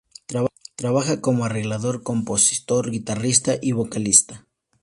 Trabaja 0.77 1.21
como 1.21 1.45
arreglador, 1.45 2.01
compositor, 2.01 2.89
guitarrista 2.89 3.53
y 3.61 3.73
vocalista. 3.73 4.47